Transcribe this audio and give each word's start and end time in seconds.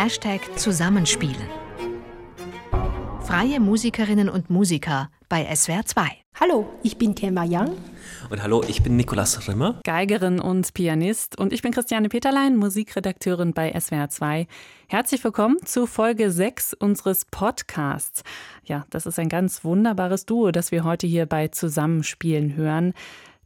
Hashtag 0.00 0.56
Zusammenspielen. 0.56 1.48
Freie 3.20 3.58
Musikerinnen 3.58 4.28
und 4.28 4.48
Musiker 4.48 5.10
bei 5.28 5.52
SWR 5.52 5.86
2. 5.86 6.02
Hallo, 6.38 6.72
ich 6.84 6.98
bin 6.98 7.16
Thema 7.16 7.42
Yang. 7.42 7.72
Und 8.30 8.40
hallo, 8.40 8.62
ich 8.68 8.84
bin 8.84 8.94
Nikolas 8.94 9.48
Rimmer. 9.48 9.80
Geigerin 9.82 10.38
und 10.38 10.72
Pianist. 10.72 11.36
Und 11.36 11.52
ich 11.52 11.62
bin 11.62 11.72
Christiane 11.72 12.08
Peterlein, 12.08 12.54
Musikredakteurin 12.54 13.54
bei 13.54 13.72
SWR 13.76 14.08
2. 14.08 14.46
Herzlich 14.86 15.24
willkommen 15.24 15.56
zu 15.64 15.88
Folge 15.88 16.30
6 16.30 16.74
unseres 16.74 17.24
Podcasts. 17.24 18.22
Ja, 18.62 18.86
das 18.90 19.04
ist 19.04 19.18
ein 19.18 19.28
ganz 19.28 19.64
wunderbares 19.64 20.26
Duo, 20.26 20.52
das 20.52 20.70
wir 20.70 20.84
heute 20.84 21.08
hier 21.08 21.26
bei 21.26 21.48
Zusammenspielen 21.48 22.54
hören. 22.54 22.94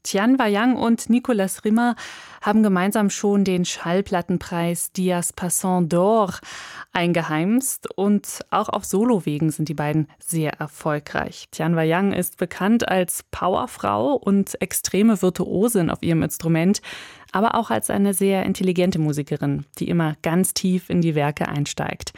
Tian 0.02 0.38
Wayang 0.38 0.76
und 0.76 1.08
Nicolas 1.10 1.64
Rimmer 1.64 1.96
haben 2.40 2.62
gemeinsam 2.62 3.08
schon 3.08 3.44
den 3.44 3.64
Schallplattenpreis 3.64 4.92
Dias 4.92 5.32
Passant 5.32 5.92
d'Or 5.92 6.40
eingeheimst 6.92 7.88
und 7.96 8.40
auch 8.50 8.68
auf 8.68 8.84
Solowegen 8.84 9.50
sind 9.50 9.68
die 9.68 9.74
beiden 9.74 10.08
sehr 10.18 10.54
erfolgreich. 10.54 11.48
Tian 11.50 11.76
Wayang 11.76 12.12
ist 12.12 12.36
bekannt 12.36 12.88
als 12.88 13.24
Powerfrau 13.30 14.14
und 14.14 14.60
extreme 14.60 15.22
Virtuosin 15.22 15.88
auf 15.88 16.02
ihrem 16.02 16.22
Instrument, 16.22 16.82
aber 17.30 17.54
auch 17.54 17.70
als 17.70 17.88
eine 17.88 18.12
sehr 18.12 18.44
intelligente 18.44 18.98
Musikerin, 18.98 19.64
die 19.78 19.88
immer 19.88 20.16
ganz 20.22 20.52
tief 20.52 20.90
in 20.90 21.00
die 21.00 21.14
Werke 21.14 21.48
einsteigt. 21.48 22.12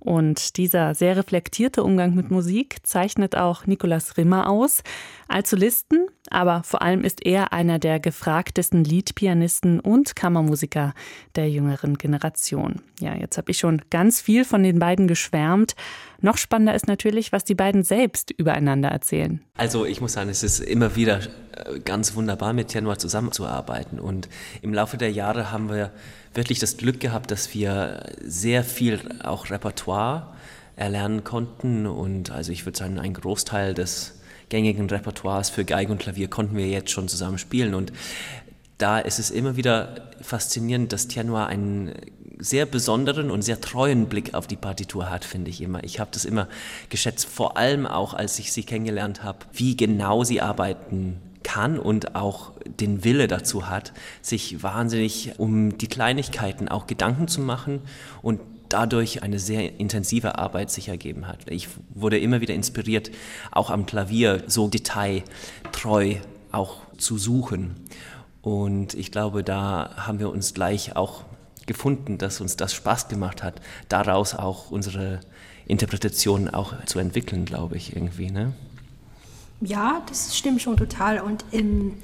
Und 0.00 0.56
dieser 0.56 0.94
sehr 0.94 1.16
reflektierte 1.16 1.82
Umgang 1.82 2.14
mit 2.14 2.30
Musik 2.30 2.76
zeichnet 2.84 3.36
auch 3.36 3.66
Nikolaus 3.66 4.16
Rimmer 4.16 4.48
aus. 4.48 4.82
Als 5.30 5.50
Solisten, 5.50 6.06
aber 6.30 6.62
vor 6.62 6.80
allem 6.80 7.04
ist 7.04 7.24
er 7.24 7.52
einer 7.52 7.78
der 7.78 8.00
gefragtesten 8.00 8.82
Liedpianisten 8.82 9.78
und 9.78 10.16
Kammermusiker 10.16 10.94
der 11.36 11.50
jüngeren 11.50 11.98
Generation. 11.98 12.80
Ja, 12.98 13.14
jetzt 13.14 13.36
habe 13.36 13.50
ich 13.50 13.58
schon 13.58 13.82
ganz 13.90 14.22
viel 14.22 14.46
von 14.46 14.62
den 14.62 14.78
beiden 14.78 15.06
geschwärmt. 15.06 15.76
Noch 16.22 16.38
spannender 16.38 16.74
ist 16.74 16.88
natürlich, 16.88 17.30
was 17.30 17.44
die 17.44 17.54
beiden 17.54 17.82
selbst 17.82 18.30
übereinander 18.30 18.88
erzählen. 18.88 19.42
Also 19.54 19.84
ich 19.84 20.00
muss 20.00 20.14
sagen, 20.14 20.30
es 20.30 20.42
ist 20.42 20.60
immer 20.60 20.96
wieder 20.96 21.20
äh, 21.20 21.78
ganz 21.80 22.14
wunderbar, 22.14 22.54
mit 22.54 22.72
Januar 22.72 22.98
zusammenzuarbeiten. 22.98 24.00
Und 24.00 24.30
im 24.62 24.72
Laufe 24.72 24.96
der 24.96 25.12
Jahre 25.12 25.52
haben 25.52 25.68
wir 25.68 25.92
wirklich 26.32 26.58
das 26.58 26.78
Glück 26.78 27.00
gehabt, 27.00 27.30
dass 27.30 27.52
wir 27.52 28.14
sehr 28.22 28.64
viel 28.64 29.00
auch 29.22 29.50
Repertoire 29.50 30.34
erlernen 30.74 31.22
konnten. 31.22 31.86
Und 31.86 32.30
also 32.30 32.50
ich 32.50 32.64
würde 32.64 32.78
sagen, 32.78 32.98
ein 32.98 33.12
Großteil 33.12 33.74
des 33.74 34.17
gängigen 34.48 34.88
Repertoires 34.88 35.50
für 35.50 35.64
Geige 35.64 35.92
und 35.92 35.98
Klavier 35.98 36.28
konnten 36.28 36.56
wir 36.56 36.66
jetzt 36.66 36.90
schon 36.90 37.08
zusammen 37.08 37.38
spielen. 37.38 37.74
Und 37.74 37.92
da 38.78 38.98
ist 38.98 39.18
es 39.18 39.30
immer 39.30 39.56
wieder 39.56 40.10
faszinierend, 40.20 40.92
dass 40.92 41.08
Tianua 41.08 41.46
einen 41.46 41.92
sehr 42.38 42.66
besonderen 42.66 43.30
und 43.30 43.42
sehr 43.42 43.60
treuen 43.60 44.06
Blick 44.06 44.34
auf 44.34 44.46
die 44.46 44.56
Partitur 44.56 45.10
hat, 45.10 45.24
finde 45.24 45.50
ich 45.50 45.60
immer. 45.60 45.82
Ich 45.82 45.98
habe 45.98 46.10
das 46.12 46.24
immer 46.24 46.48
geschätzt, 46.88 47.26
vor 47.28 47.56
allem 47.56 47.86
auch, 47.86 48.14
als 48.14 48.38
ich 48.38 48.52
sie 48.52 48.62
kennengelernt 48.62 49.24
habe, 49.24 49.38
wie 49.52 49.76
genau 49.76 50.22
sie 50.24 50.40
arbeiten 50.40 51.20
kann 51.42 51.78
und 51.78 52.14
auch 52.14 52.52
den 52.64 53.04
Wille 53.04 53.26
dazu 53.26 53.68
hat, 53.68 53.92
sich 54.22 54.62
wahnsinnig 54.62 55.32
um 55.38 55.78
die 55.78 55.86
Kleinigkeiten 55.86 56.68
auch 56.68 56.86
Gedanken 56.86 57.26
zu 57.26 57.40
machen 57.40 57.80
und 58.22 58.40
dadurch 58.68 59.22
eine 59.22 59.38
sehr 59.38 59.78
intensive 59.78 60.38
Arbeit 60.38 60.70
sich 60.70 60.88
ergeben 60.88 61.26
hat. 61.26 61.50
Ich 61.50 61.68
wurde 61.90 62.18
immer 62.18 62.40
wieder 62.40 62.54
inspiriert, 62.54 63.10
auch 63.50 63.70
am 63.70 63.86
Klavier 63.86 64.44
so 64.46 64.68
detailtreu 64.68 66.16
auch 66.52 66.80
zu 66.96 67.18
suchen. 67.18 67.74
Und 68.42 68.94
ich 68.94 69.12
glaube, 69.12 69.44
da 69.44 69.94
haben 69.96 70.18
wir 70.18 70.30
uns 70.30 70.54
gleich 70.54 70.96
auch 70.96 71.24
gefunden, 71.66 72.18
dass 72.18 72.40
uns 72.40 72.56
das 72.56 72.72
Spaß 72.74 73.08
gemacht 73.08 73.42
hat, 73.42 73.60
daraus 73.88 74.34
auch 74.34 74.70
unsere 74.70 75.20
Interpretation 75.66 76.48
auch 76.48 76.72
zu 76.86 76.98
entwickeln, 76.98 77.44
glaube 77.44 77.76
ich, 77.76 77.94
irgendwie. 77.94 78.30
Ne? 78.30 78.54
Ja, 79.60 80.02
das 80.08 80.36
stimmt 80.36 80.62
schon 80.62 80.76
total. 80.76 81.20
Und 81.20 81.44
ähm, 81.52 81.94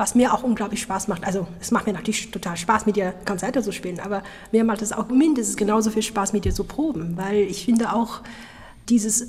was 0.00 0.14
mir 0.14 0.32
auch 0.32 0.42
unglaublich 0.42 0.80
Spaß 0.80 1.08
macht, 1.08 1.24
also 1.24 1.46
es 1.60 1.72
macht 1.72 1.86
mir 1.86 1.92
natürlich 1.92 2.30
total 2.30 2.56
Spaß, 2.56 2.86
mit 2.86 2.96
dir 2.96 3.12
Konzerte 3.26 3.60
zu 3.62 3.70
spielen, 3.70 4.00
aber 4.00 4.22
mir 4.50 4.64
macht 4.64 4.80
es 4.80 4.92
auch 4.92 5.10
mindestens 5.10 5.58
genauso 5.58 5.90
viel 5.90 6.00
Spaß, 6.00 6.32
mit 6.32 6.46
dir 6.46 6.54
zu 6.54 6.64
proben, 6.64 7.18
weil 7.18 7.40
ich 7.42 7.66
finde 7.66 7.92
auch 7.92 8.22
dieses 8.88 9.26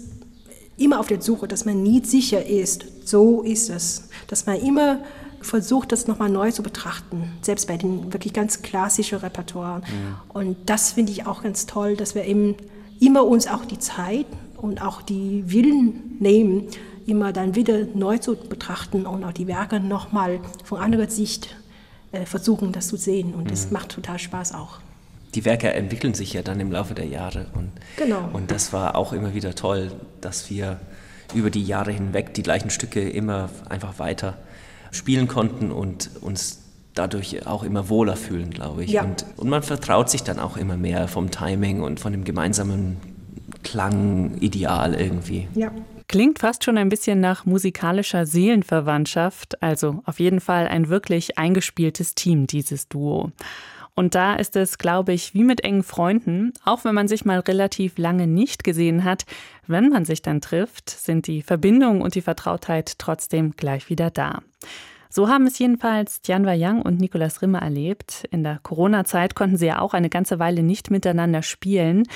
immer 0.78 1.02
auf 1.02 1.08
der 1.08 1.22
Suche, 1.22 1.50
dass 1.50 1.66
man 1.66 1.84
nie 1.84 2.02
sicher 2.06 2.46
ist, 2.46 2.86
so 3.04 3.42
ist 3.42 3.70
es, 3.70 4.08
dass 4.28 4.46
man 4.46 4.62
immer 4.62 5.00
versucht, 5.42 5.92
das 5.92 6.08
nochmal 6.08 6.30
neu 6.30 6.52
zu 6.52 6.64
betrachten, 6.64 7.34
selbst 7.42 7.68
bei 7.68 7.76
den 7.76 8.14
wirklich 8.14 8.32
ganz 8.32 8.62
klassischen 8.62 9.18
Repertoires. 9.18 9.84
Mhm. 9.84 10.16
Und 10.30 10.58
das 10.68 10.94
finde 10.94 11.12
ich 11.12 11.28
auch 11.28 11.44
ganz 11.44 11.66
toll, 11.66 11.98
dass 11.98 12.16
wir 12.16 12.24
eben 12.24 12.56
immer 13.02 13.26
uns 13.26 13.46
auch 13.48 13.66
die 13.66 13.80
Zeit 13.80 14.26
und 14.56 14.82
auch 14.82 15.02
die 15.02 15.44
Willen 15.48 16.16
nehmen, 16.20 16.70
immer 17.12 17.34
dann 17.34 17.56
wieder 17.56 17.86
neu 17.94 18.18
zu 18.18 18.36
betrachten 18.36 19.06
und 19.06 19.24
auch 19.26 19.34
die 19.34 19.48
Werke 19.48 19.82
nochmal 19.82 20.40
von 20.64 20.80
anderer 20.80 21.10
Sicht 21.10 21.56
äh, 22.14 22.26
versuchen, 22.26 22.72
das 22.72 22.88
zu 22.88 22.96
sehen. 22.96 23.34
Und 23.34 23.52
das 23.52 23.68
mhm. 23.68 23.74
macht 23.74 23.90
total 23.90 24.18
Spaß 24.18 24.54
auch. 24.54 24.80
Die 25.36 25.44
Werke 25.44 25.74
entwickeln 25.74 26.14
sich 26.14 26.34
ja 26.34 26.42
dann 26.42 26.60
im 26.62 26.72
Laufe 26.72 26.94
der 26.94 27.06
Jahre. 27.06 27.48
Und, 27.54 27.72
genau. 27.98 28.30
und 28.32 28.50
das 28.50 28.72
war 28.72 28.96
auch 28.96 29.12
immer 29.12 29.34
wieder 29.34 29.54
toll, 29.56 29.92
dass 30.22 30.50
wir 30.50 30.80
über 31.34 31.50
die 31.50 31.64
Jahre 31.64 31.92
hinweg 31.92 32.34
die 32.34 32.44
gleichen 32.44 32.70
Stücke 32.70 33.08
immer 33.10 33.50
einfach 33.70 34.00
weiter 34.00 34.38
spielen 34.92 35.28
konnten 35.28 35.72
und 35.72 36.10
uns 36.22 36.60
dadurch 36.94 37.46
auch 37.46 37.64
immer 37.64 37.90
wohler 37.90 38.16
fühlen, 38.16 38.52
glaube 38.52 38.84
ich. 38.84 38.92
Ja. 38.92 39.04
Und, 39.04 39.26
und 39.38 39.50
man 39.50 39.64
vertraut 39.64 40.10
sich 40.10 40.24
dann 40.24 40.40
auch 40.40 40.58
immer 40.58 40.78
mehr 40.78 41.08
vom 41.08 41.32
Timing 41.32 41.82
und 41.82 42.00
von 42.00 42.12
dem 42.12 42.24
gemeinsamen 42.24 42.98
Klangideal 43.64 44.94
irgendwie. 44.96 45.48
Ja. 45.56 45.72
Klingt 46.12 46.40
fast 46.40 46.66
schon 46.66 46.78
ein 46.78 46.90
bisschen 46.90 47.22
nach 47.22 47.46
musikalischer 47.46 48.26
Seelenverwandtschaft, 48.26 49.64
also 49.64 50.02
auf 50.04 50.20
jeden 50.20 50.42
Fall 50.42 50.68
ein 50.68 50.90
wirklich 50.90 51.38
eingespieltes 51.38 52.16
Team, 52.16 52.48
dieses 52.48 52.90
Duo. 52.90 53.32
Und 53.96 54.14
da 54.14 54.36
ist 54.36 54.58
es, 54.58 54.78
glaube 54.78 55.14
ich, 55.14 55.34
wie 55.34 55.46
mit 55.46 55.64
engen 55.64 55.84
Freunden, 55.84 56.52
auch 56.66 56.84
wenn 56.84 56.96
man 56.96 57.08
sich 57.08 57.24
mal 57.24 57.40
relativ 57.40 57.98
lange 57.98 58.28
nicht 58.28 58.66
gesehen 58.66 59.06
hat, 59.06 59.26
wenn 59.68 59.88
man 59.88 60.04
sich 60.04 60.22
dann 60.22 60.42
trifft, 60.42 60.90
sind 60.90 61.28
die 61.28 61.44
Verbindung 61.44 62.02
und 62.02 62.14
die 62.14 62.22
Vertrautheit 62.22 63.00
trotzdem 63.00 63.52
gleich 63.56 63.90
wieder 63.90 64.10
da. 64.10 64.42
So 65.14 65.28
haben 65.28 65.46
es 65.46 65.60
jedenfalls 65.60 66.22
Tianwa 66.22 66.54
Yang 66.54 66.84
und 66.84 67.02
Nicolas 67.02 67.42
Rimmer 67.42 67.62
erlebt. 67.62 68.26
In 68.32 68.44
der 68.44 68.60
Corona-Zeit 68.64 69.36
konnten 69.36 69.58
sie 69.58 69.66
ja 69.66 69.80
auch 69.80 69.94
eine 69.94 70.10
ganze 70.10 70.40
Weile 70.40 70.64
nicht 70.64 70.90
miteinander 70.90 71.42
spielen. 71.42 72.08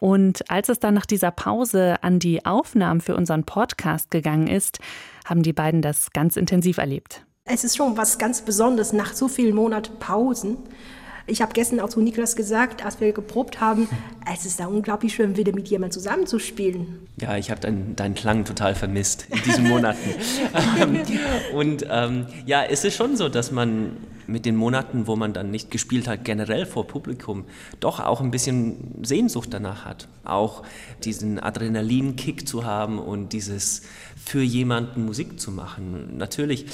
Und 0.00 0.50
als 0.50 0.68
es 0.68 0.80
dann 0.80 0.94
nach 0.94 1.06
dieser 1.06 1.30
Pause 1.30 2.02
an 2.02 2.18
die 2.18 2.44
Aufnahmen 2.44 3.00
für 3.00 3.14
unseren 3.14 3.44
Podcast 3.44 4.10
gegangen 4.10 4.48
ist, 4.48 4.80
haben 5.24 5.44
die 5.44 5.52
beiden 5.52 5.80
das 5.80 6.10
ganz 6.10 6.36
intensiv 6.36 6.78
erlebt. 6.78 7.24
Es 7.44 7.62
ist 7.62 7.76
schon 7.76 7.96
was 7.96 8.18
ganz 8.18 8.42
Besonderes 8.42 8.92
nach 8.92 9.12
so 9.12 9.28
vielen 9.28 9.54
Monaten 9.54 10.00
Pausen 10.00 10.56
ich 11.30 11.40
habe 11.40 11.52
gestern 11.52 11.80
auch 11.80 11.88
zu 11.88 12.00
Niklas 12.00 12.36
gesagt, 12.36 12.84
als 12.84 13.00
wir 13.00 13.12
geprobt 13.12 13.60
haben, 13.60 13.88
es 14.32 14.44
ist 14.44 14.60
da 14.60 14.66
unglaublich 14.66 15.14
schön, 15.14 15.36
wieder 15.36 15.52
mit 15.54 15.68
jemandem 15.68 15.92
zusammenzuspielen. 15.92 17.06
Ja, 17.20 17.36
ich 17.36 17.50
habe 17.50 17.60
deinen, 17.60 17.96
deinen 17.96 18.14
Klang 18.14 18.44
total 18.44 18.74
vermisst 18.74 19.26
in 19.30 19.42
diesen 19.44 19.68
Monaten. 19.68 20.10
und 21.54 21.86
ähm, 21.88 22.26
ja, 22.46 22.64
es 22.64 22.84
ist 22.84 22.96
schon 22.96 23.16
so, 23.16 23.28
dass 23.28 23.50
man 23.50 23.96
mit 24.26 24.46
den 24.46 24.56
Monaten, 24.56 25.06
wo 25.06 25.16
man 25.16 25.32
dann 25.32 25.50
nicht 25.50 25.70
gespielt 25.70 26.06
hat, 26.06 26.24
generell 26.24 26.64
vor 26.64 26.86
Publikum, 26.86 27.44
doch 27.80 28.00
auch 28.00 28.20
ein 28.20 28.30
bisschen 28.30 28.76
Sehnsucht 29.02 29.48
danach 29.52 29.84
hat. 29.84 30.08
Auch 30.24 30.62
diesen 31.04 31.40
Adrenalinkick 31.40 32.46
zu 32.46 32.64
haben 32.64 32.98
und 32.98 33.32
dieses 33.32 33.82
für 34.24 34.42
jemanden 34.42 35.04
Musik 35.04 35.40
zu 35.40 35.50
machen. 35.50 36.16
Natürlich 36.16 36.66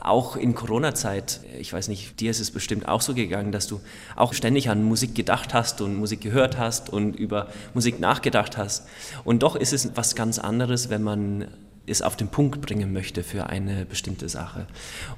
auch 0.00 0.36
in 0.36 0.54
Corona-Zeit, 0.54 1.40
ich 1.58 1.72
weiß 1.72 1.88
nicht, 1.88 2.20
dir 2.20 2.30
ist 2.30 2.40
es 2.40 2.50
bestimmt 2.50 2.86
auch 2.88 3.00
so 3.00 3.14
gegangen, 3.14 3.50
dass 3.50 3.66
du 3.66 3.80
auch 4.14 4.32
ständig 4.32 4.70
an 4.70 4.84
Musik 4.84 5.14
gedacht 5.14 5.52
hast 5.52 5.80
und 5.80 5.96
Musik 5.96 6.20
gehört 6.20 6.58
hast 6.58 6.90
und 6.90 7.16
über 7.16 7.48
Musik 7.74 7.98
nachgedacht 7.98 8.56
hast. 8.56 8.86
Und 9.24 9.42
doch 9.42 9.56
ist 9.56 9.72
es 9.72 9.96
was 9.96 10.14
ganz 10.14 10.38
anderes, 10.38 10.90
wenn 10.90 11.02
man 11.02 11.48
es 11.88 12.02
auf 12.02 12.16
den 12.16 12.28
Punkt 12.28 12.60
bringen 12.60 12.92
möchte 12.92 13.22
für 13.22 13.46
eine 13.46 13.84
bestimmte 13.84 14.28
Sache. 14.28 14.66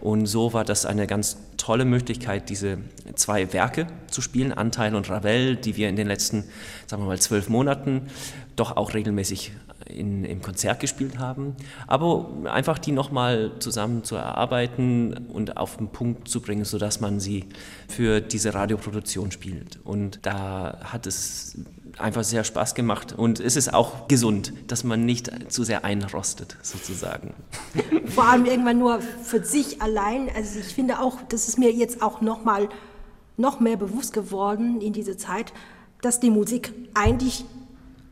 Und 0.01 0.27
so 0.27 0.53
war 0.53 0.65
das 0.65 0.87
eine 0.87 1.07
ganz 1.07 1.37
tolle 1.57 1.85
Möglichkeit, 1.85 2.49
diese 2.49 2.79
zwei 3.15 3.53
Werke 3.53 3.87
zu 4.09 4.21
spielen, 4.21 4.53
Anteil 4.53 4.95
und 4.95 5.11
Ravel, 5.11 5.57
die 5.57 5.77
wir 5.77 5.89
in 5.89 5.97
den 5.97 6.07
letzten, 6.07 6.45
sagen 6.87 7.03
wir 7.03 7.07
mal, 7.07 7.19
zwölf 7.19 7.49
Monaten 7.49 8.09
doch 8.57 8.77
auch 8.77 8.95
regelmäßig 8.95 9.53
in, 9.87 10.25
im 10.25 10.41
Konzert 10.43 10.81
gespielt 10.81 11.19
haben, 11.19 11.57
aber 11.87 12.29
einfach 12.45 12.79
die 12.79 12.93
nochmal 12.93 13.53
zusammen 13.59 14.05
zu 14.05 14.17
erarbeiten 14.17 15.15
und 15.29 15.57
auf 15.57 15.77
den 15.77 15.89
Punkt 15.89 16.29
zu 16.29 16.41
bringen, 16.41 16.65
sodass 16.65 17.01
man 17.01 17.21
sie 17.21 17.47
für 17.89 18.21
diese 18.21 18.55
Radioproduktion 18.55 19.31
spielt. 19.31 19.79
Und 19.85 20.21
da 20.23 20.79
hat 20.85 21.07
es 21.07 21.59
einfach 22.01 22.25
sehr 22.25 22.45
Spaß 22.45 22.75
gemacht 22.75 23.13
und 23.17 23.41
es 23.41 23.57
ist 23.57 23.73
auch 23.73 24.09
gesund, 24.09 24.53
dass 24.67 24.85
man 24.85 25.05
nicht 25.05 25.31
zu 25.51 25.65
sehr 25.65 25.85
einrostet, 25.85 26.57
sozusagen. 26.63 27.35
Vor 28.07 28.29
allem 28.29 28.45
irgendwann 28.45 28.79
nur 28.79 29.01
für 29.01 29.45
sich 29.45 29.81
allein. 29.83 30.29
Also 30.35 30.61
ich 30.61 30.75
finde 30.75 31.01
auch, 31.01 31.19
das 31.29 31.49
ist 31.49 31.59
mir 31.59 31.73
jetzt 31.73 32.03
auch 32.03 32.21
nochmal 32.21 32.69
noch 33.37 33.61
mehr 33.61 33.77
bewusst 33.77 34.13
geworden 34.13 34.81
in 34.81 34.93
dieser 34.93 35.17
Zeit, 35.17 35.53
dass 36.03 36.21
die 36.21 36.31
Musik 36.31 36.73
eigentlich 36.95 37.45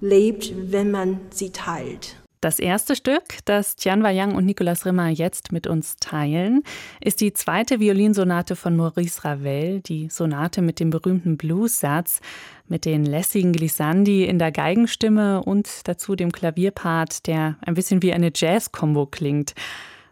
lebt, 0.01 0.53
wenn 0.73 0.91
man 0.91 1.21
sie 1.31 1.51
teilt. 1.51 2.17
Das 2.41 2.61
erste 2.61 2.95
Stück, 2.95 3.25
das 3.47 3.75
Tian 3.75 4.05
Wayang 4.05 4.37
und 4.37 4.47
Nicolas 4.47 4.87
Rimmer 4.87 5.09
jetzt 5.09 5.51
mit 5.51 5.67
uns 5.67 5.97
teilen, 5.97 6.63
ist 7.01 7.21
die 7.21 7.33
zweite 7.33 7.81
Violinsonate 7.81 8.55
von 8.55 8.77
Maurice 8.77 9.25
Ravel, 9.25 9.81
die 9.81 10.09
Sonate 10.09 10.63
mit 10.63 10.79
dem 10.79 10.91
berühmten 10.91 11.37
Blues-Satz, 11.37 12.21
mit 12.69 12.85
den 12.85 13.05
lässigen 13.05 13.53
Glissandi 13.53 14.25
in 14.25 14.39
der 14.39 14.53
Geigenstimme 14.53 15.43
und 15.43 15.89
dazu 15.89 16.17
dem 16.17 16.33
Klavierpart, 16.33 17.27
der 17.27 17.57
ein 17.65 17.75
bisschen 17.75 18.03
wie 18.03 18.13
eine 18.13 18.31
Jazz-Kombo 18.35 19.07
klingt. 19.07 19.55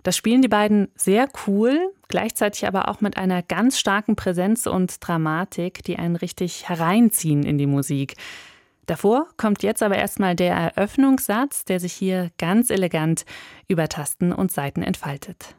Das 0.02 0.16
spielen 0.16 0.42
die 0.42 0.48
beiden 0.48 0.88
sehr 0.94 1.28
cool, 1.46 1.92
gleichzeitig 2.08 2.66
aber 2.66 2.88
auch 2.88 3.00
mit 3.00 3.16
einer 3.16 3.42
ganz 3.42 3.78
starken 3.78 4.14
Präsenz 4.14 4.66
und 4.66 4.96
Dramatik, 5.00 5.82
die 5.82 5.96
einen 5.96 6.16
richtig 6.16 6.68
hereinziehen 6.68 7.42
in 7.42 7.58
die 7.58 7.66
Musik. 7.66 8.14
Davor 8.86 9.26
kommt 9.36 9.64
jetzt 9.64 9.82
aber 9.82 9.96
erstmal 9.96 10.36
der 10.36 10.54
Eröffnungssatz, 10.54 11.64
der 11.64 11.80
sich 11.80 11.92
hier 11.92 12.30
ganz 12.38 12.70
elegant 12.70 13.24
über 13.66 13.88
Tasten 13.88 14.32
und 14.32 14.52
Saiten 14.52 14.82
entfaltet. 14.82 15.56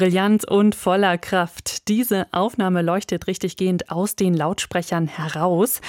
Brillant 0.00 0.46
und 0.46 0.74
voller 0.74 1.18
Kraft. 1.18 1.86
Diese 1.88 2.26
Aufnahme 2.32 2.80
leuchtet 2.80 3.26
richtig 3.26 3.58
gehend 3.58 3.90
aus 3.90 4.16
den 4.16 4.32
Lautsprechern 4.32 5.06
heraus. 5.08 5.82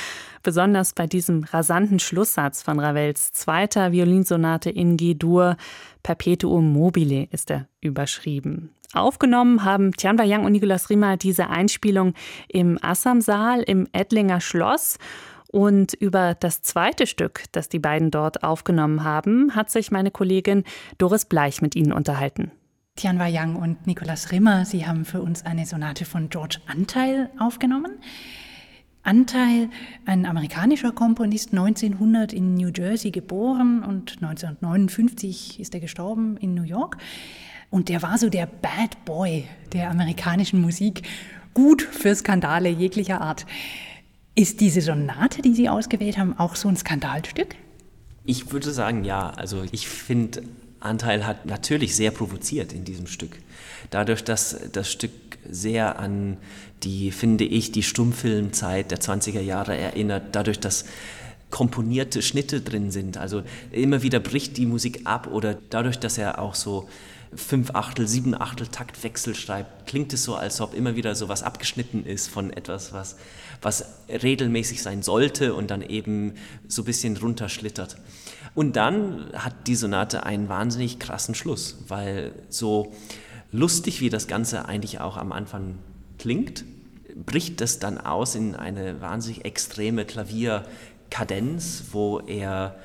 Besonders 0.43 0.91
bei 0.91 1.08
diesem 1.08 1.45
rasanten 1.45 1.97
Schlusssatz 1.97 2.62
von 2.62 2.82
Ravels 2.82 3.32
zweiter 3.32 3.93
Violinsonate 3.93 4.69
in 4.69 4.97
G-Dur, 4.97 5.56
Perpetuum 6.04 6.74
mobile 6.74 7.30
ist 7.32 7.52
er 7.52 7.69
überschrieben. 7.80 8.71
Aufgenommen 8.91 9.63
haben 9.63 9.93
Tianwa 9.93 10.26
Yang 10.26 10.43
und 10.43 10.52
Nicolas 10.52 10.89
Riemer 10.89 11.15
diese 11.15 11.50
Einspielung 11.50 12.13
im 12.50 12.78
Assamsaal 12.84 13.62
im 13.62 13.88
Ettlinger 13.93 14.41
Schloss. 14.41 14.97
Und 15.47 15.93
über 15.93 16.36
das 16.38 16.62
zweite 16.63 17.08
Stück, 17.08 17.45
das 17.54 17.69
die 17.69 17.80
beiden 17.80 18.12
dort 18.12 18.43
aufgenommen 18.43 19.06
haben, 19.06 19.56
hat 19.56 19.69
sich 19.69 19.89
meine 19.89 20.12
Kollegin 20.12 20.65
Doris 20.97 21.24
Bleich 21.24 21.62
mit 21.62 21.78
ihnen 21.78 21.93
unterhalten. 21.93 22.52
Tianwa 22.95 23.25
Yang 23.25 23.56
und 23.56 23.88
Nicolas 23.88 24.32
Rimmer, 24.32 24.65
Sie 24.65 24.86
haben 24.86 25.06
für 25.06 25.21
uns 25.21 25.45
eine 25.45 25.65
Sonate 25.65 26.06
von 26.06 26.30
George 26.30 26.58
Anteil 26.67 27.30
aufgenommen. 27.39 27.93
Anteil, 29.01 29.69
ein 30.06 30.25
amerikanischer 30.27 30.91
Komponist, 30.91 31.51
1900 31.51 32.34
in 32.34 32.54
New 32.54 32.69
Jersey 32.69 33.10
geboren 33.10 33.84
und 33.84 34.17
1959 34.21 35.60
ist 35.60 35.73
er 35.73 35.80
gestorben 35.80 36.38
in 36.38 36.54
New 36.54 36.63
York. 36.63 36.97
Und 37.71 37.89
der 37.89 38.04
war 38.04 38.17
so 38.19 38.30
der 38.30 38.45
Bad 38.45 39.04
Boy 39.06 39.47
der 39.73 39.89
amerikanischen 39.89 40.62
Musik, 40.62 41.01
gut 41.54 41.82
für 41.82 42.13
Skandale 42.13 42.69
jeglicher 42.69 43.21
Art. 43.21 43.47
Ist 44.36 44.60
diese 44.62 44.82
Sonate, 44.82 45.41
die 45.41 45.54
Sie 45.56 45.69
ausgewählt 45.69 46.17
haben, 46.17 46.38
auch 46.38 46.56
so 46.56 46.67
ein 46.67 46.77
Skandalstück? 46.77 47.56
Ich 48.25 48.51
würde 48.51 48.71
sagen, 48.71 49.04
ja. 49.04 49.32
Also 49.32 49.63
ich 49.71 49.88
finde, 49.88 50.43
Anteil 50.82 51.26
hat 51.26 51.46
natürlich 51.46 51.96
sehr 51.96 52.12
provoziert 52.12 52.74
in 52.74 52.84
diesem 52.84 53.08
Stück. 53.08 53.38
Dadurch, 53.89 54.24
dass 54.24 54.58
das 54.72 54.91
Stück 54.91 55.12
sehr 55.50 56.00
an 56.00 56.38
die, 56.84 57.12
finde 57.12 57.46
ich, 57.46 57.72
die 57.72 57.84
Stummfilmzeit 57.84 58.91
der 58.91 59.00
20er 59.00 59.41
Jahre 59.41 59.78
erinnert, 59.78 60.36
dadurch, 60.36 60.60
dass 60.60 60.86
komponierte 61.50 62.22
Schnitte 62.22 62.62
drin 62.62 62.91
sind. 62.91 63.17
Also 63.17 63.44
immer 63.72 64.02
wieder 64.02 64.20
bricht 64.20 64.58
die 64.58 64.65
Musik 64.65 65.02
ab 65.04 65.28
oder 65.32 65.58
dadurch, 65.70 66.00
dass 66.00 66.17
er 66.17 66.39
auch 66.39 66.56
so 66.56 66.89
fünf 67.36 67.72
Achtel, 67.76 68.08
sieben 68.08 68.39
Achtel 68.39 68.67
Taktwechsel 68.67 69.36
schreibt, 69.36 69.88
klingt 69.88 70.12
es 70.13 70.24
so, 70.24 70.36
als 70.36 70.60
ob 70.60 70.74
immer 70.74 70.96
wieder 70.96 71.15
so 71.15 71.30
was 71.30 71.44
abgeschnitten 71.44 72.06
ist 72.06 72.28
von 72.28 72.52
etwas, 72.52 72.91
was, 72.94 73.15
was 73.62 73.86
regelmäßig 74.10 74.82
sein 74.82 75.02
sollte 75.02 75.54
und 75.54 75.72
dann 75.72 75.82
eben 75.82 76.34
so 76.67 76.82
ein 76.82 76.86
bisschen 76.86 77.15
runterschlittert. 77.17 77.98
Und 78.54 78.76
dann 78.76 79.32
hat 79.34 79.67
die 79.67 79.76
Sonate 79.76 80.26
einen 80.26 80.50
wahnsinnig 80.50 81.00
krassen 81.00 81.36
Schluss, 81.36 81.78
weil 81.88 82.34
so 82.50 82.94
lustig 83.52 84.02
wie 84.02 84.10
das 84.10 84.28
Ganze 84.28 84.65
eigentlich 84.65 85.00
auch 85.00 85.15
am 85.15 85.32
Anfang 85.32 85.78
klingt, 86.17 86.65
bricht 87.26 87.62
das 87.62 87.80
dann 87.80 87.98
aus 87.98 88.36
in 88.36 88.56
eine 88.56 89.02
wahnsinnig 89.02 89.46
extreme 89.46 90.06
Klavierkadenz, 90.06 91.84
wo 91.91 92.20
er 92.20 92.76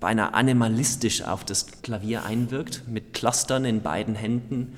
beinahe 0.00 0.34
animalistisch 0.34 1.22
auf 1.22 1.44
das 1.44 1.66
Klavier 1.82 2.24
einwirkt, 2.24 2.82
mit 2.88 3.12
Clustern 3.12 3.64
in 3.64 3.82
beiden 3.82 4.14
Händen. 4.14 4.76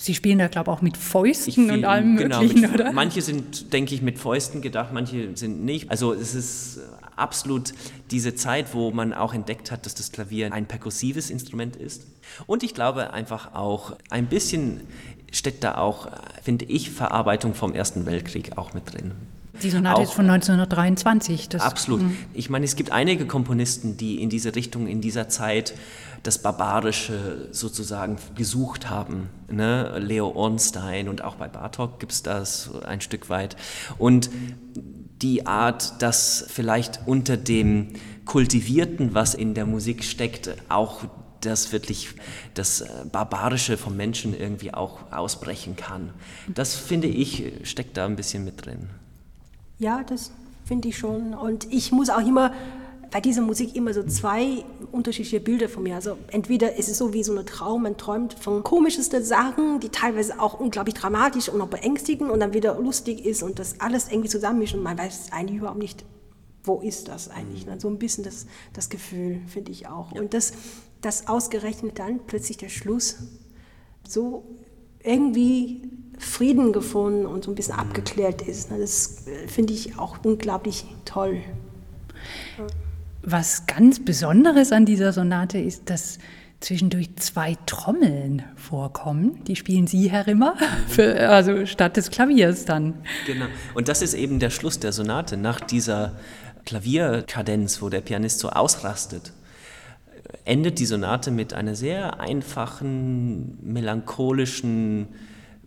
Sie 0.00 0.14
spielen 0.14 0.38
da, 0.38 0.46
glaube 0.46 0.70
ich, 0.70 0.76
auch 0.76 0.82
mit 0.82 0.96
Fäusten 0.96 1.52
fiel, 1.52 1.72
und 1.72 1.84
allem 1.84 2.16
genau, 2.16 2.40
Möglichen, 2.40 2.70
mit, 2.70 2.74
oder? 2.74 2.92
Manche 2.92 3.20
sind, 3.20 3.72
denke 3.72 3.94
ich, 3.94 4.02
mit 4.02 4.18
Fäusten 4.18 4.62
gedacht, 4.62 4.90
manche 4.92 5.36
sind 5.36 5.64
nicht. 5.64 5.90
Also 5.90 6.12
es 6.12 6.36
ist 6.36 6.80
absolut 7.16 7.72
diese 8.12 8.36
Zeit, 8.36 8.74
wo 8.74 8.92
man 8.92 9.12
auch 9.12 9.34
entdeckt 9.34 9.72
hat, 9.72 9.86
dass 9.86 9.94
das 9.94 10.12
Klavier 10.12 10.52
ein 10.52 10.66
perkussives 10.66 11.30
Instrument 11.30 11.74
ist. 11.74 12.06
Und 12.46 12.62
ich 12.62 12.74
glaube 12.74 13.12
einfach 13.12 13.54
auch, 13.54 13.96
ein 14.10 14.26
bisschen 14.26 14.82
steckt 15.32 15.64
da 15.64 15.76
auch, 15.76 16.08
finde 16.42 16.66
ich, 16.66 16.90
Verarbeitung 16.90 17.54
vom 17.54 17.74
Ersten 17.74 18.06
Weltkrieg 18.06 18.56
auch 18.56 18.74
mit 18.74 18.92
drin. 18.92 19.12
Die 19.62 19.70
Sonate 19.70 20.02
ist 20.02 20.12
von 20.12 20.28
1923. 20.28 21.60
absolut. 21.60 22.02
Mh. 22.02 22.10
Ich 22.34 22.50
meine, 22.50 22.64
es 22.64 22.76
gibt 22.76 22.92
einige 22.92 23.26
Komponisten, 23.26 23.96
die 23.96 24.22
in 24.22 24.30
diese 24.30 24.54
Richtung, 24.54 24.86
in 24.86 25.00
dieser 25.00 25.28
Zeit 25.28 25.74
das 26.22 26.42
Barbarische 26.42 27.48
sozusagen 27.52 28.16
gesucht 28.34 28.90
haben. 28.90 29.28
Ne? 29.50 29.98
Leo 29.98 30.28
Ornstein 30.28 31.08
und 31.08 31.22
auch 31.22 31.36
bei 31.36 31.48
Bartok 31.48 32.00
gibt 32.00 32.12
es 32.12 32.22
das 32.22 32.70
ein 32.84 33.00
Stück 33.00 33.30
weit. 33.30 33.56
Und 33.98 34.30
die 35.22 35.46
Art, 35.46 36.00
dass 36.02 36.44
vielleicht 36.48 37.00
unter 37.06 37.36
dem 37.36 37.88
Kultivierten, 38.24 39.14
was 39.14 39.34
in 39.34 39.54
der 39.54 39.66
Musik 39.66 40.04
steckt, 40.04 40.50
auch 40.68 41.04
das 41.40 41.72
wirklich 41.72 42.10
das 42.54 42.84
Barbarische 43.12 43.76
vom 43.76 43.96
Menschen 43.96 44.38
irgendwie 44.38 44.74
auch 44.74 45.12
ausbrechen 45.12 45.76
kann. 45.76 46.12
Das 46.48 46.74
finde 46.74 47.08
ich, 47.08 47.52
steckt 47.62 47.96
da 47.96 48.06
ein 48.06 48.16
bisschen 48.16 48.44
mit 48.44 48.66
drin. 48.66 48.88
Ja, 49.78 50.02
das 50.04 50.32
finde 50.64 50.88
ich 50.88 50.98
schon. 50.98 51.34
Und 51.34 51.72
ich 51.72 51.92
muss 51.92 52.10
auch 52.10 52.26
immer 52.26 52.52
bei 53.10 53.20
dieser 53.20 53.40
Musik 53.42 53.74
immer 53.74 53.94
so 53.94 54.02
zwei 54.02 54.64
unterschiedliche 54.92 55.40
Bilder 55.40 55.68
von 55.68 55.82
mir. 55.82 55.94
Also 55.94 56.18
entweder 56.28 56.76
ist 56.76 56.88
es 56.88 56.98
so 56.98 57.12
wie 57.14 57.22
so 57.22 57.36
ein 57.36 57.46
Traum, 57.46 57.84
man 57.84 57.96
träumt 57.96 58.34
von 58.34 58.62
komischesten 58.62 59.24
Sachen, 59.24 59.80
die 59.80 59.88
teilweise 59.88 60.40
auch 60.40 60.60
unglaublich 60.60 60.94
dramatisch 60.94 61.48
und 61.48 61.60
auch 61.60 61.68
beängstigend 61.68 62.30
und 62.30 62.40
dann 62.40 62.52
wieder 62.52 62.78
lustig 62.78 63.24
ist 63.24 63.42
und 63.42 63.58
das 63.58 63.80
alles 63.80 64.10
irgendwie 64.10 64.28
zusammenmischt 64.28 64.74
und 64.74 64.82
man 64.82 64.98
weiß 64.98 65.32
eigentlich 65.32 65.58
überhaupt 65.58 65.78
nicht, 65.78 66.04
wo 66.64 66.80
ist 66.80 67.08
das 67.08 67.30
eigentlich. 67.30 67.66
Mhm. 67.66 67.80
So 67.80 67.88
ein 67.88 67.98
bisschen 67.98 68.24
das, 68.24 68.46
das 68.74 68.90
Gefühl, 68.90 69.40
finde 69.46 69.72
ich 69.72 69.86
auch. 69.86 70.12
Ja. 70.12 70.20
Und 70.20 70.34
das, 70.34 70.52
das 71.00 71.28
ausgerechnet 71.28 71.98
dann 71.98 72.20
plötzlich 72.26 72.58
der 72.58 72.68
Schluss 72.68 73.16
so 74.06 74.44
irgendwie 75.02 75.82
Frieden 76.18 76.72
gefunden 76.72 77.26
und 77.26 77.44
so 77.44 77.50
ein 77.50 77.54
bisschen 77.54 77.74
mhm. 77.74 77.80
abgeklärt 77.80 78.42
ist. 78.42 78.70
Ne? 78.70 78.78
Das 78.78 79.26
äh, 79.26 79.48
finde 79.48 79.72
ich 79.72 79.98
auch 79.98 80.18
unglaublich 80.24 80.84
toll. 81.04 81.40
Was 83.22 83.66
ganz 83.66 84.04
Besonderes 84.04 84.72
an 84.72 84.84
dieser 84.84 85.12
Sonate 85.12 85.58
ist, 85.58 85.90
dass 85.90 86.18
zwischendurch 86.60 87.14
zwei 87.16 87.56
Trommeln 87.66 88.42
vorkommen. 88.56 89.42
Die 89.44 89.54
spielen 89.54 89.86
Sie, 89.86 90.10
Herr 90.10 90.26
Rimmer, 90.26 90.54
mhm. 90.54 90.90
für, 90.90 91.28
also 91.28 91.66
statt 91.66 91.96
des 91.96 92.10
Klaviers 92.10 92.64
dann. 92.64 92.94
Genau. 93.26 93.46
Und 93.74 93.88
das 93.88 94.02
ist 94.02 94.14
eben 94.14 94.38
der 94.38 94.50
Schluss 94.50 94.80
der 94.80 94.92
Sonate. 94.92 95.36
Nach 95.36 95.60
dieser 95.60 96.16
Klavierkadenz, 96.64 97.80
wo 97.80 97.88
der 97.88 98.00
Pianist 98.00 98.40
so 98.40 98.50
ausrastet, 98.50 99.32
endet 100.44 100.78
die 100.78 100.86
Sonate 100.86 101.30
mit 101.30 101.54
einer 101.54 101.74
sehr 101.74 102.20
einfachen, 102.20 103.58
melancholischen 103.62 105.08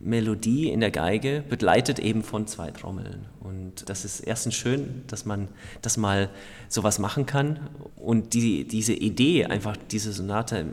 Melodie 0.04 0.70
in 0.70 0.80
der 0.80 0.92
Geige, 0.92 1.44
begleitet 1.48 2.00
eben 2.00 2.24
von 2.24 2.48
zwei 2.48 2.72
Trommeln. 2.72 3.26
Und 3.40 3.90
das 3.90 4.06
ist 4.06 4.22
erstens 4.22 4.56
schön, 4.56 5.04
dass 5.08 5.26
man 5.26 5.48
das 5.82 5.98
mal 5.98 6.30
sowas 6.70 7.00
machen 7.00 7.26
kann. 7.26 7.60
Und 7.96 8.34
die, 8.34 8.68
diese 8.68 8.94
Idee, 8.94 9.46
einfach 9.46 9.78
diese 9.92 10.14
Sonate 10.14 10.66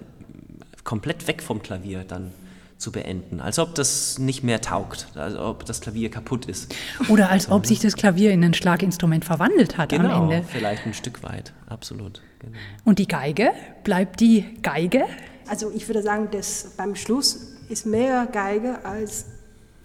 komplett 0.85 1.27
weg 1.27 1.43
vom 1.43 1.63
Klavier 1.63 2.05
dann 2.05 2.33
zu 2.79 2.93
beenden. 2.93 3.41
Als 3.41 3.59
ob 3.59 3.75
das 3.75 4.19
nicht 4.19 4.45
mehr 4.45 4.61
taugt, 4.61 5.09
als 5.17 5.35
ob 5.35 5.67
das 5.67 5.81
Klavier 5.81 6.11
kaputt 6.11 6.47
ist. 6.47 6.75
Oder 7.09 7.29
als 7.29 7.51
ob 7.51 7.67
sich 7.67 7.81
das 7.81 7.95
Klavier 7.95 8.31
in 8.31 8.43
ein 8.45 8.55
Schlaginstrument 8.55 9.25
verwandelt 9.25 9.77
hat 9.77 9.91
genau, 9.91 10.11
am 10.11 10.31
Ende. 10.31 10.47
vielleicht 10.49 10.87
ein 10.87 10.95
Stück 10.95 11.23
weit, 11.25 11.53
absolut. 11.67 12.23
Genau. 12.39 12.57
Und 12.85 13.01
die 13.01 13.09
Geige, 13.09 13.51
bleibt 13.83 14.21
die 14.21 14.45
Geige? 14.63 15.05
Also 15.49 15.73
ich 15.75 15.89
würde 15.89 16.03
sagen, 16.03 16.29
dass 16.31 16.75
beim 16.77 16.95
Schluss 16.95 17.58
ist 17.69 17.87
mehr 17.87 18.27
Geige 18.27 18.85
als 18.85 19.27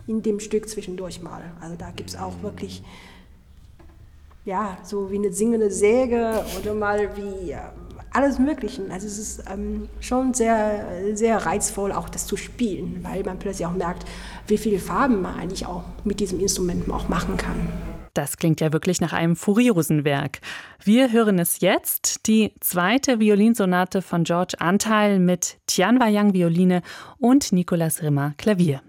in 0.07 0.21
dem 0.21 0.39
Stück 0.39 0.67
zwischendurch 0.69 1.21
mal. 1.21 1.41
Also 1.61 1.75
da 1.75 1.91
gibt 1.91 2.09
es 2.09 2.15
auch 2.15 2.41
wirklich, 2.41 2.83
ja, 4.45 4.77
so 4.83 5.11
wie 5.11 5.15
eine 5.15 5.31
singende 5.31 5.71
Säge 5.71 6.43
oder 6.59 6.73
mal 6.73 7.09
wie 7.15 7.49
ja, 7.49 7.73
alles 8.11 8.39
Mögliche. 8.39 8.83
Also 8.91 9.07
es 9.07 9.17
ist 9.17 9.43
ähm, 9.51 9.89
schon 9.99 10.33
sehr, 10.33 10.85
sehr 11.13 11.45
reizvoll, 11.45 11.91
auch 11.91 12.09
das 12.09 12.27
zu 12.27 12.37
spielen, 12.37 12.99
weil 13.03 13.23
man 13.23 13.39
plötzlich 13.39 13.65
auch 13.65 13.73
merkt, 13.73 14.05
wie 14.47 14.57
viele 14.57 14.79
Farben 14.79 15.21
man 15.21 15.35
eigentlich 15.35 15.65
auch 15.65 15.83
mit 16.03 16.19
diesem 16.19 16.39
Instrument 16.39 16.89
auch 16.91 17.09
machen 17.09 17.37
kann. 17.37 17.69
Das 18.13 18.37
klingt 18.37 18.61
ja 18.61 18.71
wirklich 18.71 19.01
nach 19.01 19.13
einem 19.13 19.35
furiosen 19.35 20.05
Werk. 20.05 20.39
Wir 20.83 21.11
hören 21.11 21.39
es 21.39 21.61
jetzt, 21.61 22.27
die 22.27 22.53
zweite 22.59 23.19
Violinsonate 23.19 24.03
von 24.03 24.23
George 24.23 24.55
Anteil 24.59 25.17
mit 25.19 25.57
Tian 25.65 25.99
Wayang 25.99 26.33
Violine 26.33 26.83
und 27.17 27.51
Nicolas 27.51 28.03
Rimmer 28.03 28.35
Klavier. 28.37 28.81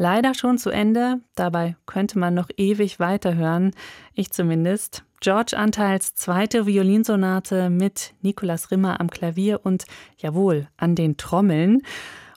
Leider 0.00 0.32
schon 0.32 0.58
zu 0.58 0.70
Ende, 0.70 1.20
dabei 1.34 1.76
könnte 1.84 2.20
man 2.20 2.32
noch 2.32 2.48
ewig 2.56 3.00
weiterhören, 3.00 3.72
ich 4.14 4.30
zumindest. 4.30 5.02
George 5.20 5.58
Anteils 5.58 6.14
zweite 6.14 6.66
Violinsonate 6.66 7.68
mit 7.68 8.14
Nicolas 8.22 8.70
Rimmer 8.70 9.00
am 9.00 9.10
Klavier 9.10 9.60
und 9.64 9.86
jawohl, 10.16 10.68
an 10.76 10.94
den 10.94 11.16
Trommeln. 11.16 11.82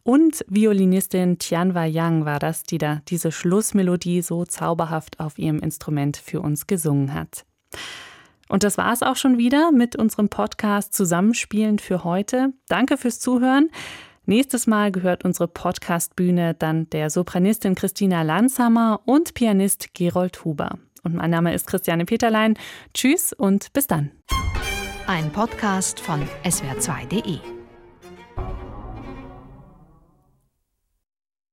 Und 0.01 0.43
Violinistin 0.47 1.37
Tianwa 1.37 1.85
Yang 1.85 2.25
war 2.25 2.39
das, 2.39 2.63
die 2.63 2.79
da 2.79 3.03
diese 3.07 3.31
Schlussmelodie 3.31 4.23
so 4.23 4.43
zauberhaft 4.43 5.19
auf 5.19 5.37
ihrem 5.37 5.59
Instrument 5.59 6.17
für 6.17 6.41
uns 6.41 6.65
gesungen 6.65 7.13
hat. 7.13 7.45
Und 8.49 8.63
das 8.63 8.79
war 8.79 8.91
es 8.91 9.03
auch 9.03 9.15
schon 9.15 9.37
wieder 9.37 9.71
mit 9.71 9.95
unserem 9.95 10.29
Podcast 10.29 10.95
Zusammenspielen 10.95 11.77
für 11.77 12.03
heute. 12.03 12.53
Danke 12.67 12.97
fürs 12.97 13.19
Zuhören. 13.19 13.69
Nächstes 14.31 14.65
Mal 14.65 14.93
gehört 14.93 15.25
unsere 15.25 15.49
Podcastbühne 15.49 16.53
dann 16.53 16.89
der 16.91 17.09
Sopranistin 17.09 17.75
Christina 17.75 18.21
Lanzhammer 18.21 19.01
und 19.03 19.33
Pianist 19.33 19.93
Gerold 19.93 20.45
Huber. 20.45 20.79
Und 21.03 21.15
mein 21.15 21.31
Name 21.31 21.53
ist 21.53 21.67
Christiane 21.67 22.05
Peterlein. 22.05 22.57
Tschüss 22.93 23.33
und 23.33 23.73
bis 23.73 23.87
dann. 23.87 24.11
Ein 25.05 25.33
Podcast 25.33 25.99
von 25.99 26.25
swr2.de 26.45 27.60